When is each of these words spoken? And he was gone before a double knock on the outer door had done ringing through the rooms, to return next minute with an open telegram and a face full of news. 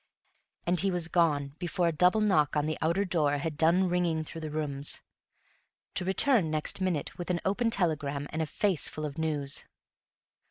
And 0.65 0.79
he 0.79 0.89
was 0.89 1.07
gone 1.07 1.53
before 1.59 1.87
a 1.89 1.91
double 1.91 2.21
knock 2.21 2.55
on 2.55 2.65
the 2.65 2.75
outer 2.81 3.05
door 3.05 3.37
had 3.37 3.55
done 3.55 3.87
ringing 3.87 4.23
through 4.23 4.41
the 4.41 4.49
rooms, 4.49 4.99
to 5.93 6.03
return 6.03 6.49
next 6.49 6.81
minute 6.81 7.19
with 7.19 7.29
an 7.29 7.39
open 7.45 7.69
telegram 7.69 8.25
and 8.31 8.41
a 8.41 8.47
face 8.47 8.87
full 8.89 9.05
of 9.05 9.19
news. 9.19 9.63